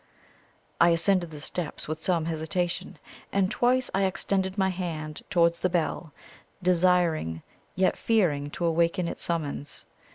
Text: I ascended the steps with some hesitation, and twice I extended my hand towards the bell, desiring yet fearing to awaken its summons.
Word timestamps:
I 0.79 0.89
ascended 0.89 1.29
the 1.29 1.39
steps 1.39 1.87
with 1.87 2.01
some 2.01 2.25
hesitation, 2.25 2.97
and 3.31 3.51
twice 3.51 3.91
I 3.93 4.05
extended 4.05 4.57
my 4.57 4.69
hand 4.69 5.21
towards 5.29 5.59
the 5.59 5.69
bell, 5.69 6.11
desiring 6.63 7.43
yet 7.75 7.95
fearing 7.95 8.49
to 8.49 8.65
awaken 8.65 9.07
its 9.07 9.21
summons. 9.21 9.85